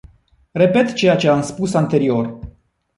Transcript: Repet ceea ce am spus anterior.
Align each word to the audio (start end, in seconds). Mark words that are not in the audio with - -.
Repet 0.51 0.93
ceea 0.93 1.15
ce 1.15 1.27
am 1.27 1.41
spus 1.41 1.73
anterior. 1.73 2.39